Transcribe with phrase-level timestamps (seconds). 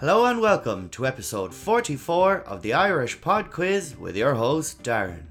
[0.00, 5.24] Hello and welcome to episode 44 of the Irish Pod Quiz with your host, Darren.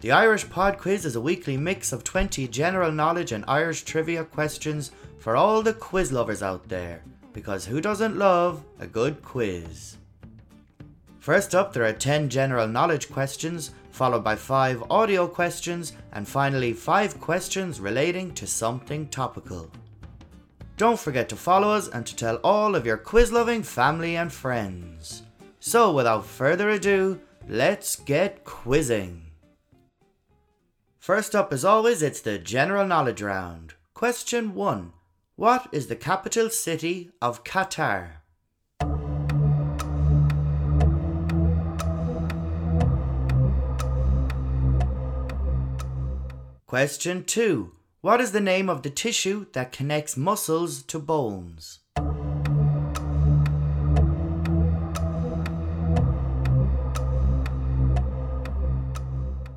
[0.00, 4.24] The Irish Pod Quiz is a weekly mix of 20 general knowledge and Irish trivia
[4.24, 7.02] questions for all the quiz lovers out there,
[7.34, 9.98] because who doesn't love a good quiz?
[11.18, 16.72] First up, there are 10 general knowledge questions, followed by 5 audio questions, and finally
[16.72, 19.70] 5 questions relating to something topical.
[20.80, 24.32] Don't forget to follow us and to tell all of your quiz loving family and
[24.32, 25.24] friends.
[25.58, 29.26] So, without further ado, let's get quizzing.
[30.98, 33.74] First up, as always, it's the general knowledge round.
[33.92, 34.94] Question 1
[35.36, 38.12] What is the capital city of Qatar?
[46.66, 51.80] Question 2 What is the name of the tissue that connects muscles to bones?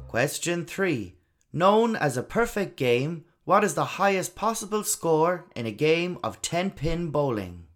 [0.09, 1.16] Question 3
[1.53, 6.42] Known as a perfect game, what is the highest possible score in a game of
[6.42, 7.68] 10 pin bowling?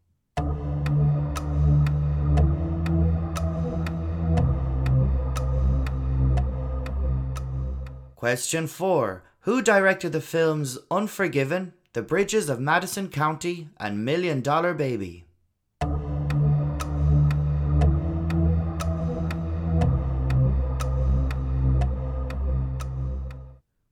[8.17, 14.73] Question 4 Who directed the films Unforgiven, The Bridges of Madison County, and Million Dollar
[14.73, 15.23] Baby?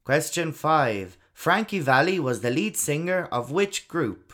[0.04, 1.18] Question 5.
[1.34, 4.34] Frankie Valli was the lead singer of which group?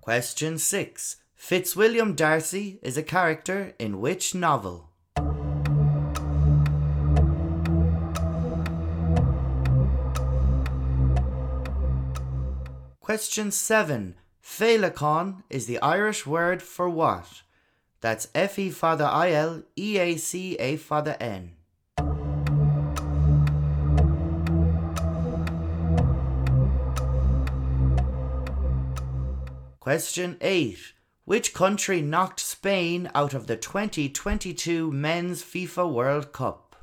[0.00, 1.16] Question 6.
[1.40, 4.90] Fitzwilliam Darcy is a character in which novel?
[13.00, 14.16] Question 7.
[14.44, 17.42] Féileacán is the Irish word for what?
[18.02, 21.52] That's F E father I L E A C A father N.
[29.80, 30.92] Question 8.
[31.24, 36.76] Which country knocked Spain out of the 2022 Men's FIFA World Cup?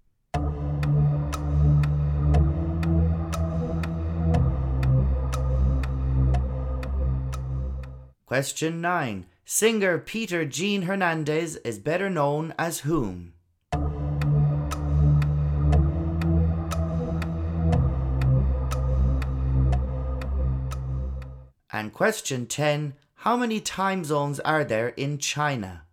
[8.25, 9.25] Question 9.
[9.45, 13.33] Singer Peter Gene Hernandez is better known as whom?
[21.71, 22.93] And question 10.
[23.27, 25.86] How many time zones are there in China?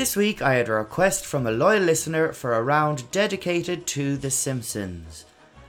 [0.00, 4.16] This week I had a request from a loyal listener for a round dedicated to
[4.16, 5.26] The Simpsons.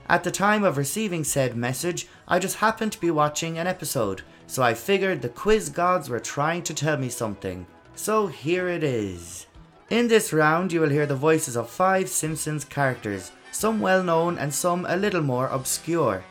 [0.08, 4.22] At the time of receiving said message, I just happened to be watching an episode,
[4.46, 7.66] so I figured the quiz gods were trying to tell me something.
[7.94, 9.48] So here it is.
[9.90, 14.38] In this round, you will hear the voices of five Simpsons characters, some well known
[14.38, 16.24] and some a little more obscure.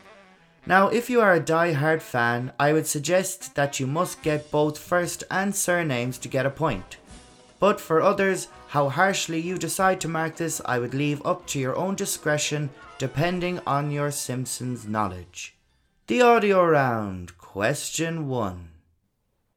[0.66, 4.80] Now, if you are a die-hard fan, I would suggest that you must get both
[4.80, 6.98] first and surnames to get a point.
[7.62, 11.60] But for others, how harshly you decide to mark this, I would leave up to
[11.60, 15.56] your own discretion depending on your Simpsons knowledge.
[16.08, 18.68] The audio round, question 1.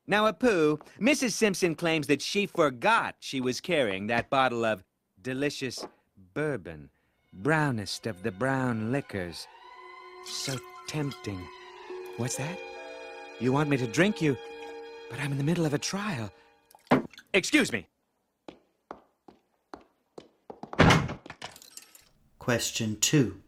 [0.06, 1.32] Now, Apu, Mrs.
[1.32, 4.84] Simpson claims that she forgot she was carrying that bottle of
[5.22, 5.86] delicious
[6.34, 6.90] bourbon,
[7.32, 9.46] brownest of the brown liquors.
[10.26, 10.58] So
[10.88, 11.40] tempting.
[12.18, 12.58] What's that?
[13.40, 14.36] You want me to drink you?
[15.10, 16.30] But I'm in the middle of a trial.
[17.32, 17.86] Excuse me.
[22.44, 23.40] Question 2.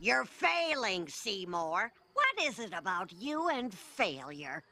[0.00, 1.92] You're failing, Seymour.
[2.12, 4.64] What is it about you and failure?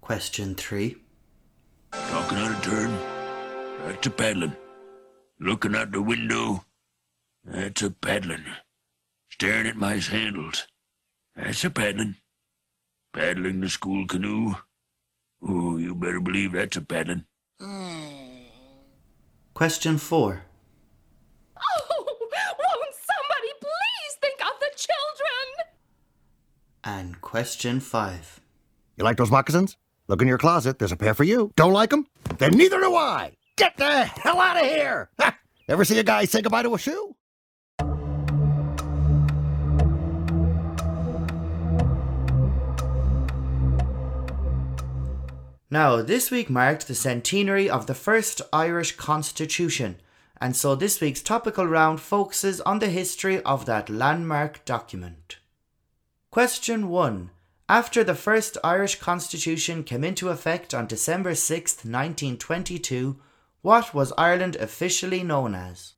[0.00, 0.94] Question 3.
[1.90, 2.96] Talking out of turn.
[3.80, 4.54] That's a paddling.
[5.40, 6.64] Looking out the window.
[7.44, 8.44] That's a paddling.
[9.30, 10.68] Staring at my sandals.
[11.34, 12.14] That's a paddling.
[13.12, 14.54] Paddling the school canoe.
[15.42, 17.24] Oh, you better believe that's a paddling.
[17.60, 18.44] Hmm.
[19.54, 20.44] Question 4.
[21.56, 25.46] Oh, won't somebody please think of the children?
[26.84, 28.40] And question 5.
[28.96, 29.78] You like those moccasins?
[30.06, 30.78] Look in your closet.
[30.78, 31.50] There's a pair for you.
[31.56, 32.06] Don't like them?
[32.36, 33.32] Then neither do I.
[33.56, 35.08] Get the hell out of here.
[35.18, 35.38] Ha!
[35.66, 37.16] Ever see a guy say goodbye to a shoe?
[45.70, 49.96] Now, this week marked the centenary of the first Irish Constitution,
[50.40, 55.38] and so this week's topical round focuses on the history of that landmark document.
[56.34, 57.30] Question 1.
[57.68, 63.16] After the first Irish Constitution came into effect on December 6, 1922,
[63.62, 65.92] what was Ireland officially known as?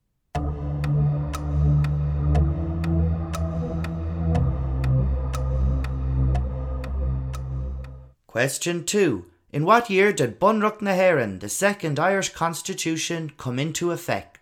[8.27, 9.25] Question 2.
[9.55, 14.36] In what year did Bunreacht na hÉireann, the second Irish constitution, come into effect?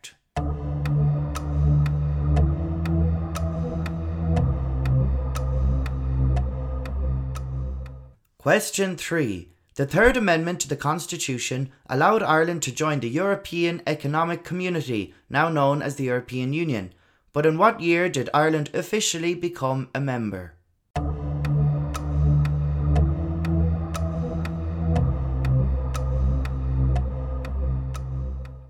[8.44, 9.48] Question 3.
[9.76, 15.48] The Third Amendment to the Constitution allowed Ireland to join the European Economic Community, now
[15.48, 16.92] known as the European Union.
[17.32, 20.52] But in what year did Ireland officially become a member?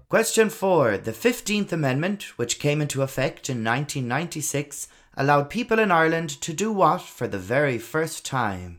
[0.08, 0.98] Question 4.
[0.98, 4.86] The 15th Amendment, which came into effect in 1996,
[5.16, 8.78] allowed people in Ireland to do what for the very first time?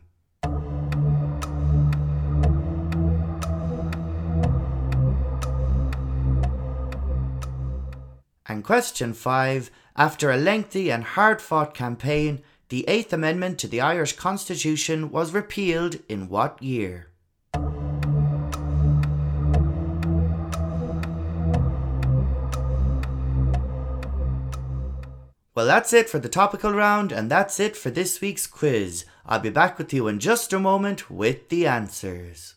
[8.56, 9.70] And question 5.
[9.96, 15.34] After a lengthy and hard fought campaign, the 8th Amendment to the Irish Constitution was
[15.34, 17.10] repealed in what year?
[25.54, 29.04] Well, that's it for the topical round, and that's it for this week's quiz.
[29.26, 32.55] I'll be back with you in just a moment with the answers.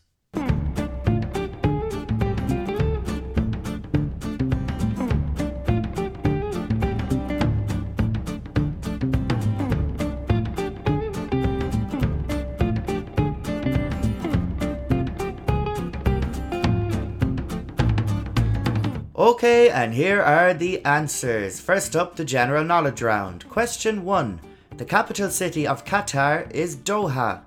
[19.20, 21.60] Okay, and here are the answers.
[21.60, 23.46] First up, the general knowledge round.
[23.50, 24.40] Question 1.
[24.78, 27.42] The capital city of Qatar is Doha.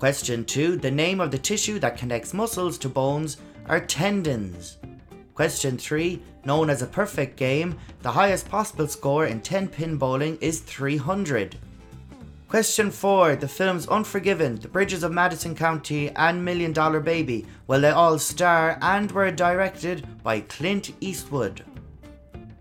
[0.00, 0.78] Question 2.
[0.78, 3.36] The name of the tissue that connects muscles to bones
[3.66, 4.78] are tendons.
[5.34, 6.20] Question 3.
[6.44, 11.54] Known as a perfect game, the highest possible score in 10 pin bowling is 300.
[12.48, 13.34] Question 4.
[13.36, 18.20] The films Unforgiven, The Bridges of Madison County, and Million Dollar Baby, well, they all
[18.20, 21.64] star and were directed by Clint Eastwood.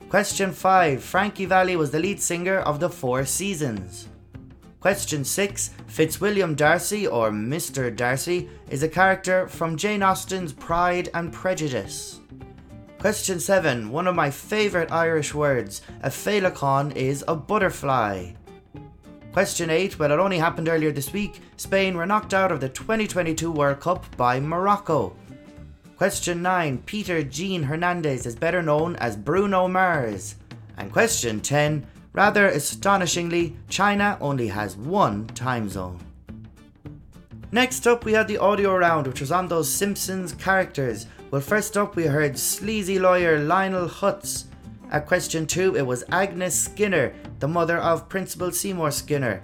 [0.09, 1.03] Question 5.
[1.03, 4.07] Frankie Valli was the lead singer of The Four Seasons.
[4.79, 5.69] Question 6.
[5.85, 7.95] Fitzwilliam Darcy, or Mr.
[7.95, 12.21] Darcy, is a character from Jane Austen's Pride and Prejudice.
[12.97, 13.91] Question 7.
[13.91, 18.31] One of my favourite Irish words, a féileacán, is a butterfly.
[19.35, 21.41] Question 8 Well, it only happened earlier this week.
[21.57, 25.13] Spain were knocked out of the 2022 World Cup by Morocco.
[25.97, 30.35] Question 9 Peter Gene Hernandez is better known as Bruno Mars.
[30.77, 35.99] And question 10 Rather astonishingly, China only has one time zone.
[37.51, 41.07] Next up, we had the audio round, which was on those Simpsons characters.
[41.29, 44.45] Well, first up, we heard sleazy lawyer Lionel Hutz.
[44.91, 49.41] At question 2, it was Agnes Skinner, the mother of Principal Seymour Skinner.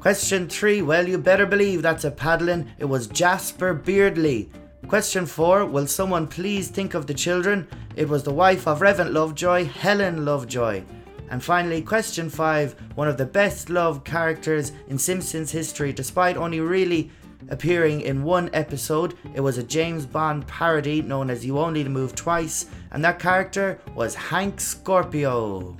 [0.00, 4.50] Question 3, well, you better believe that's a paddling, it was Jasper Beardley.
[4.86, 7.66] Question 4, will someone please think of the children?
[7.96, 10.82] It was the wife of Reverend Lovejoy, Helen Lovejoy.
[11.30, 16.60] And finally, question 5, one of the best loved characters in Simpsons history, despite only
[16.60, 17.10] really
[17.48, 19.16] appearing in one episode.
[19.34, 23.78] It was a James Bond parody known as You Only Move Twice, and that character
[23.94, 25.76] was Hank Scorpio.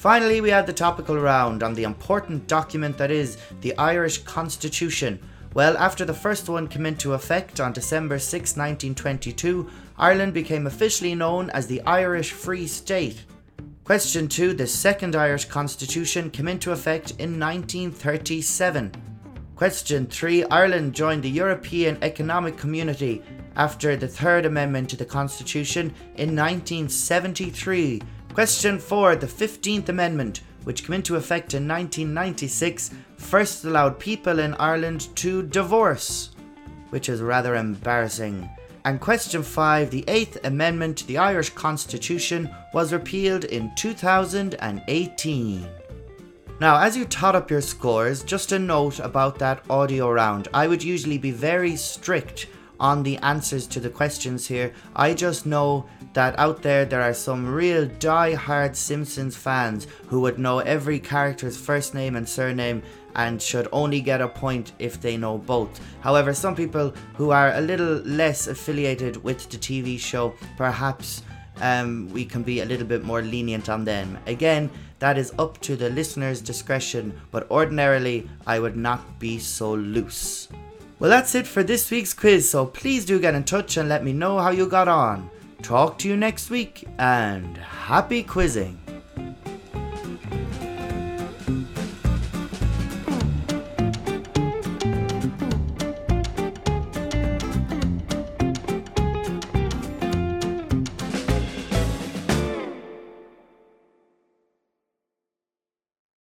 [0.00, 5.20] Finally, we had the topical round on the important document that is the Irish Constitution.
[5.52, 11.14] Well, after the first one came into effect on December 6, 1922, Ireland became officially
[11.14, 13.26] known as the Irish Free State.
[13.84, 18.92] Question 2 The second Irish Constitution came into effect in 1937.
[19.54, 23.22] Question 3 Ireland joined the European Economic Community
[23.54, 28.00] after the Third Amendment to the Constitution in 1973.
[28.34, 34.54] Question 4 The 15th Amendment, which came into effect in 1996, first allowed people in
[34.54, 36.30] Ireland to divorce,
[36.90, 38.48] which is rather embarrassing.
[38.84, 45.68] And question 5 The 8th Amendment to the Irish Constitution was repealed in 2018.
[46.60, 50.46] Now, as you tot up your scores, just a note about that audio round.
[50.54, 52.46] I would usually be very strict
[52.80, 54.72] on the answers to the questions here.
[54.96, 60.38] I just know that out there there are some real die-hard Simpsons fans who would
[60.38, 62.82] know every character's first name and surname
[63.14, 65.80] and should only get a point if they know both.
[66.00, 71.22] However, some people who are a little less affiliated with the TV show, perhaps
[71.60, 74.18] um, we can be a little bit more lenient on them.
[74.26, 79.72] Again, that is up to the listener's discretion, but ordinarily I would not be so
[79.72, 80.48] loose.
[81.00, 84.04] Well, that's it for this week's quiz, so please do get in touch and let
[84.04, 85.30] me know how you got on.
[85.62, 88.78] Talk to you next week, and happy quizzing!